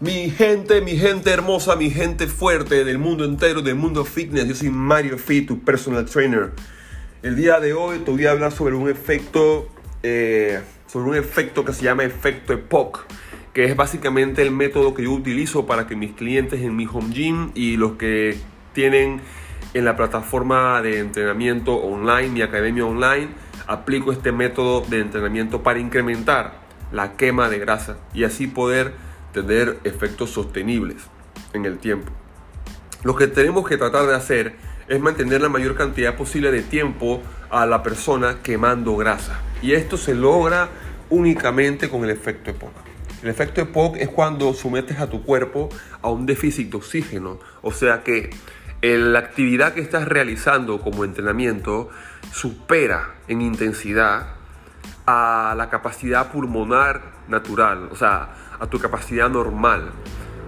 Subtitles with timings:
[0.00, 4.46] Mi gente, mi gente hermosa, mi gente fuerte del mundo entero, del mundo fitness.
[4.46, 6.52] Yo soy Mario Fit, tu personal trainer.
[7.20, 9.68] El día de hoy te voy a hablar sobre un efecto,
[10.04, 13.06] eh, sobre un efecto que se llama efecto EPOC,
[13.52, 17.12] que es básicamente el método que yo utilizo para que mis clientes en mi home
[17.12, 18.38] gym y los que
[18.74, 19.20] tienen
[19.74, 23.30] en la plataforma de entrenamiento online, mi academia online,
[23.66, 26.60] aplico este método de entrenamiento para incrementar
[26.92, 29.07] la quema de grasa y así poder
[29.42, 30.96] tener efectos sostenibles
[31.52, 32.12] en el tiempo.
[33.04, 34.56] Lo que tenemos que tratar de hacer
[34.88, 39.40] es mantener la mayor cantidad posible de tiempo a la persona quemando grasa.
[39.62, 40.68] Y esto se logra
[41.10, 42.72] únicamente con el efecto EPOC.
[43.22, 45.68] El efecto EPOC es cuando sometes a tu cuerpo
[46.02, 47.38] a un déficit de oxígeno.
[47.62, 48.30] O sea que
[48.82, 51.90] la actividad que estás realizando como entrenamiento
[52.32, 54.37] supera en intensidad
[55.10, 57.88] a la capacidad pulmonar natural.
[57.90, 58.28] O sea,
[58.60, 59.90] a tu capacidad normal.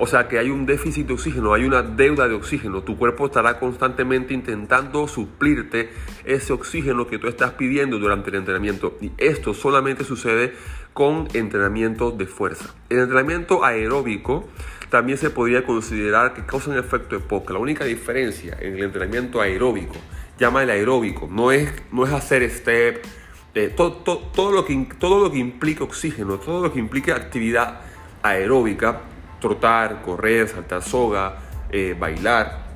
[0.00, 2.82] O sea que hay un déficit de oxígeno, hay una deuda de oxígeno.
[2.82, 5.90] Tu cuerpo estará constantemente intentando suplirte
[6.24, 8.96] ese oxígeno que tú estás pidiendo durante el entrenamiento.
[9.00, 10.54] Y esto solamente sucede
[10.92, 12.74] con entrenamiento de fuerza.
[12.90, 14.48] El entrenamiento aeróbico
[14.90, 17.50] también se podría considerar que causa un efecto EPOC.
[17.50, 19.94] La única diferencia en el entrenamiento aeróbico,
[20.36, 23.04] llama el aeróbico, no es, no es hacer step,
[23.54, 27.80] eh, todo, todo, lo que, todo lo que implica oxígeno, todo lo que implica actividad
[28.22, 29.00] aeróbica,
[29.40, 31.38] trotar, correr, saltar soga,
[31.70, 32.66] eh, bailar,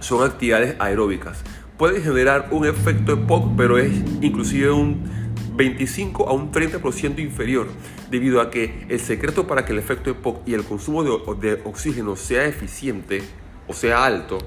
[0.00, 1.42] son actividades aeróbicas.
[1.76, 7.66] Puede generar un efecto EPOC, pero es inclusive un 25 a un 30% inferior,
[8.10, 11.02] debido a que el secreto para que el efecto EPOC y el consumo
[11.34, 13.22] de, oxígeno sea eficiente
[13.66, 14.38] o sea alto,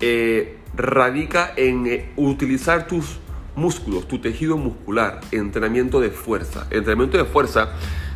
[0.00, 3.18] eh, radica en eh, utilizar tus
[3.56, 6.66] músculos, tu tejido muscular, entrenamiento de fuerza.
[6.70, 7.70] entrenamiento de fuerza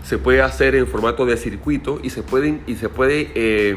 [0.05, 3.77] se puede hacer en formato de circuito y se, pueden, y se puede eh,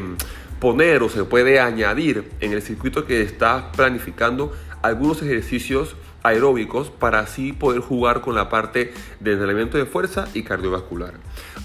[0.60, 4.52] poner o se puede añadir en el circuito que estás planificando
[4.82, 10.42] algunos ejercicios aeróbicos para así poder jugar con la parte de entrenamiento de fuerza y
[10.42, 11.14] cardiovascular.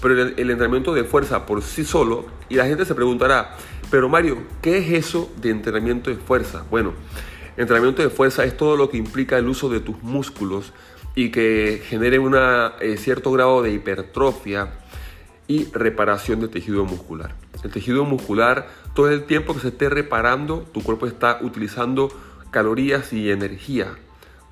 [0.02, 3.56] Pero el, el, entrenamiento de fuerza por sí solo, y la gente se preguntará,
[3.90, 6.64] pero Mario, ¿qué es eso de entrenamiento de fuerza?
[6.70, 6.92] Bueno,
[7.56, 10.72] entrenamiento de fuerza es todo lo que implica el uso de tus músculos
[11.14, 14.72] y que genere un eh, cierto grado de hipertrofia
[15.46, 17.34] y reparación de tejido muscular.
[17.64, 22.08] El tejido muscular, todo el tiempo que se esté reparando, tu cuerpo está utilizando
[22.50, 23.96] calorías y energía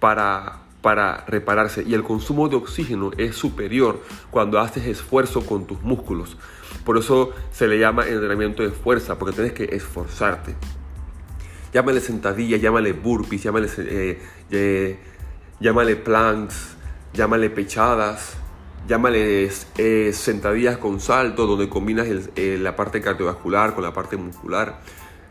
[0.01, 5.81] para, para repararse y el consumo de oxígeno es superior cuando haces esfuerzo con tus
[5.83, 6.37] músculos.
[6.85, 10.55] Por eso se le llama entrenamiento de fuerza, porque tienes que esforzarte.
[11.73, 14.19] Llámale sentadilla, llámale burpees, llámale eh,
[14.51, 14.99] eh,
[15.61, 16.77] llámale planks,
[17.13, 18.37] llámale pechadas,
[18.89, 24.81] llámale eh, sentadillas con salto, donde combinas la parte cardiovascular con la parte muscular.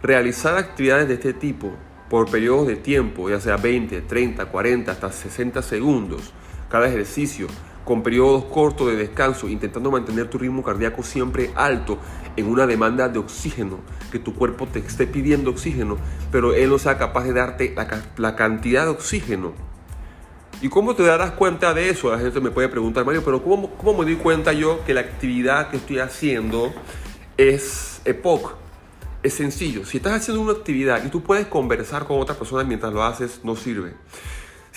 [0.04, 1.72] Realizar actividades de este tipo
[2.08, 6.34] por periodos de tiempo, ya sea 20, 30, 40, hasta 60 segundos,
[6.70, 7.48] cada ejercicio,
[7.88, 11.98] con periodos cortos de descanso, intentando mantener tu ritmo cardíaco siempre alto
[12.36, 13.80] en una demanda de oxígeno,
[14.12, 15.98] que tu cuerpo te esté pidiendo oxígeno,
[16.32, 17.74] pero él no sea capaz de darte
[18.18, 19.54] la cantidad de oxígeno
[20.60, 22.12] ¿Y cómo te darás cuenta de eso?
[22.12, 25.02] La gente me puede preguntar, Mario, pero ¿cómo, cómo me doy cuenta yo que la
[25.02, 26.74] actividad que estoy haciendo
[27.38, 28.56] es EPOC?
[29.22, 29.86] Es sencillo.
[29.86, 33.42] Si estás haciendo una actividad y tú puedes conversar con otra persona mientras lo haces,
[33.44, 33.94] no sirve.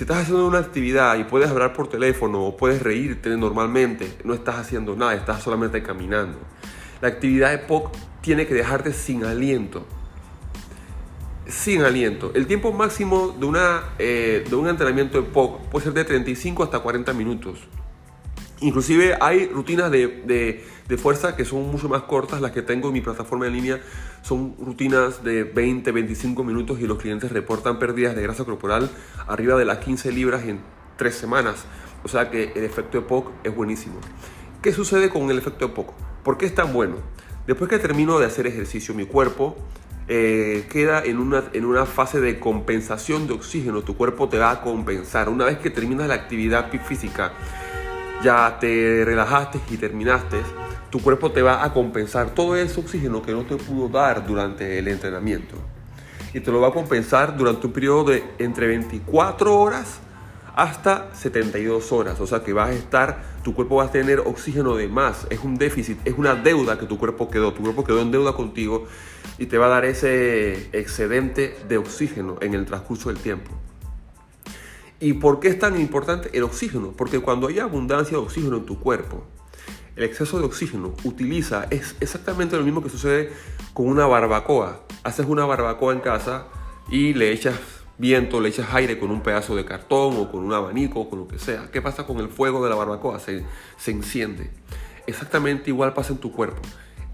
[0.01, 4.33] Si estás haciendo una actividad y puedes hablar por teléfono o puedes reírte normalmente, no
[4.33, 6.39] estás haciendo nada, estás solamente caminando.
[7.03, 9.85] La actividad EPOC tiene que dejarte sin aliento
[11.47, 12.31] sin aliento.
[12.35, 16.63] El tiempo máximo de, una, eh, de un entrenamiento de POC puede ser de 35
[16.63, 17.59] hasta 40 minutos.
[18.61, 20.65] Inclusive hay rutinas de,
[20.99, 23.81] fuerza que son mucho más cortas, las que tengo en mi plataforma en línea
[24.23, 28.91] son rutinas de 20, 25 minutos y los clientes reportan pérdidas de grasa corporal
[29.27, 30.61] arriba de las 15 libras en
[30.97, 31.65] 3 semanas.
[32.05, 33.97] O sea que el efecto de POC es buenísimo.
[34.61, 35.95] ¿Qué sucede con el efecto de POC?
[36.23, 36.97] ¿Por qué es tan bueno?
[37.47, 39.57] Después que termino de hacer ejercicio, mi cuerpo
[40.07, 43.83] eh, queda en una, en una fase de compensación de oxígeno.
[43.83, 45.31] Tu cuerpo te va a compensar.
[45.31, 47.33] Una vez que terminas la actividad física,
[48.23, 50.39] ya te relajaste y terminaste,
[50.91, 54.79] tu cuerpo te va a compensar todo ese oxígeno que no te pudo dar durante
[54.79, 55.57] el entrenamiento.
[56.35, 60.01] Y te lo va a compensar durante un periodo de entre 24 horas
[60.55, 62.21] hasta 72 horas.
[62.21, 65.27] O sea que vas a estar, tu cuerpo va a tener oxígeno de más.
[65.31, 67.53] Es un déficit, es una deuda que tu cuerpo quedó.
[67.53, 68.87] Tu cuerpo quedó en deuda contigo
[69.39, 73.51] y te va a dar ese excedente de oxígeno en el transcurso del tiempo.
[75.01, 76.93] ¿Y por qué es tan importante el oxígeno?
[76.93, 79.25] Porque cuando hay abundancia de oxígeno en tu cuerpo,
[79.97, 83.33] el exceso de oxígeno utiliza, es exactamente lo mismo que sucede
[83.73, 84.83] con una barbacoa.
[85.03, 86.47] Haces una barbacoa en casa
[86.91, 87.55] y le echas
[87.97, 91.21] viento, le echas aire con un pedazo de cartón o con un abanico o con
[91.21, 91.71] lo que sea.
[91.71, 93.19] ¿Qué pasa con el fuego de la barbacoa?
[93.21, 93.43] Se,
[93.79, 94.51] se enciende.
[95.07, 96.61] Exactamente igual pasa en tu cuerpo.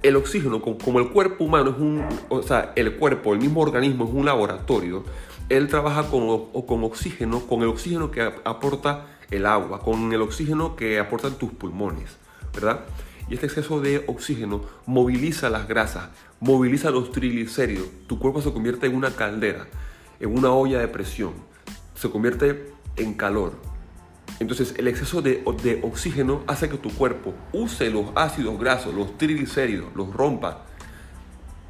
[0.03, 4.05] El oxígeno, como el cuerpo humano es un, o sea, el cuerpo, el mismo organismo
[4.05, 5.05] es un laboratorio,
[5.49, 10.77] él trabaja con, con oxígeno, con el oxígeno que aporta el agua, con el oxígeno
[10.77, 12.17] que aportan tus pulmones.
[12.57, 12.81] ¿verdad?
[13.29, 16.09] Y este exceso de oxígeno moviliza las grasas,
[16.41, 17.89] moviliza los triglicéridos.
[18.07, 19.67] Tu cuerpo se convierte en una caldera,
[20.19, 21.35] en una olla de presión.
[21.95, 23.53] Se convierte en calor.
[24.41, 29.17] Entonces el exceso de, de oxígeno hace que tu cuerpo use los ácidos grasos, los
[29.19, 30.65] triglicéridos, los rompa,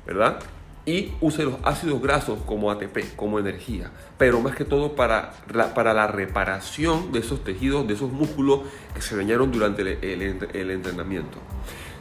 [0.07, 0.41] ¿verdad?
[0.87, 5.75] Y use los ácidos grasos como ATP, como energía, pero más que todo para la,
[5.75, 8.61] para la reparación de esos tejidos, de esos músculos
[8.95, 11.39] que se dañaron durante el, entrenamiento.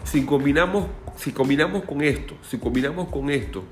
[0.03, 0.85] Si combinamos,
[1.17, 3.63] si combinamos con esto, si combinamos con esto,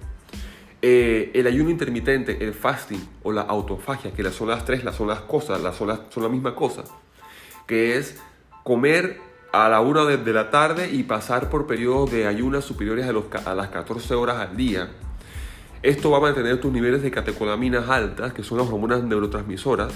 [0.81, 5.07] eh, el ayuno intermitente, el fasting o la autofagia, que son las tres, las son
[5.07, 6.83] las cosas, las son, son la misma cosa,
[7.67, 8.19] que es
[8.63, 9.21] comer
[9.53, 13.25] a la una de, la tarde y pasar por periodos de ayunas superiores a, los,
[13.45, 14.89] a las 14 horas al día.
[15.83, 19.93] Esto va a mantener tus niveles de catecolaminas altas, que son las hormonas neurotransmisoras,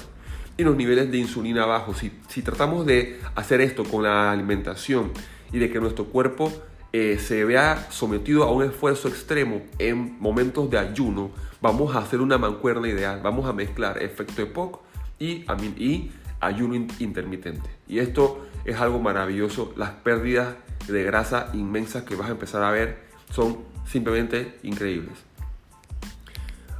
[0.57, 1.97] y los niveles de insulina bajos.
[1.97, 5.11] Si, si tratamos de hacer esto con la alimentación
[5.51, 6.53] y de que nuestro cuerpo
[6.93, 11.31] eh, se vea sometido a un esfuerzo extremo en momentos de ayuno,
[11.61, 13.21] vamos a hacer una mancuerna ideal.
[13.23, 14.81] Vamos a mezclar efecto EPOC
[15.17, 15.45] y,
[15.77, 17.69] y ayuno intermitente.
[17.87, 19.73] Y esto es algo maravilloso.
[19.75, 20.55] Las pérdidas
[20.87, 22.99] de grasa inmensas que vas a empezar a ver
[23.31, 25.17] son simplemente increíbles.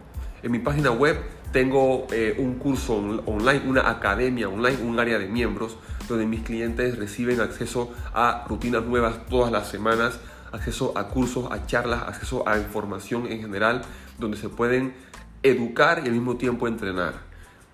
[0.42, 1.16] En mi página web
[1.52, 5.76] tengo eh, un curso online, una academia online, un área de miembros
[6.08, 10.20] donde mis clientes reciben acceso a rutinas nuevas todas las semanas,
[10.52, 13.82] acceso a cursos, a charlas, acceso a información en general,
[14.18, 14.94] donde se pueden
[15.42, 17.28] educar y al mismo tiempo entrenar.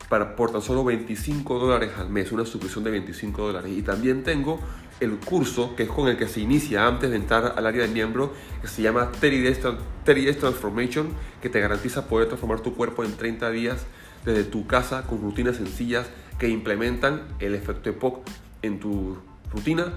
[0.09, 3.73] Para, por tan solo 25 dólares al mes, una suscripción de 25 dólares.
[3.75, 4.61] Y también tengo
[5.00, 7.88] el curso que es con el que se inicia antes de entrar al área de
[7.88, 11.08] miembro, que se llama 30 Days, Transformation,
[11.43, 13.85] que te garantiza poder transformar tu cuerpo en 30 días
[14.25, 16.06] desde tu casa con rutinas sencillas
[16.38, 18.26] que implementan el efecto EPOC
[18.62, 19.19] en tu
[19.52, 19.93] rutina,